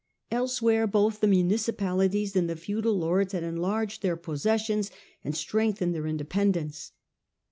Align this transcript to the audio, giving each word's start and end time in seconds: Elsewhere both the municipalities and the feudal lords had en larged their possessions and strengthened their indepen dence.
Elsewhere 0.31 0.87
both 0.87 1.19
the 1.21 1.27
municipalities 1.27 2.35
and 2.35 2.49
the 2.49 2.55
feudal 2.55 2.97
lords 2.97 3.33
had 3.33 3.43
en 3.43 3.57
larged 3.59 3.99
their 4.01 4.17
possessions 4.17 4.89
and 5.23 5.37
strengthened 5.37 5.93
their 5.93 6.05
indepen 6.05 6.53
dence. 6.53 6.91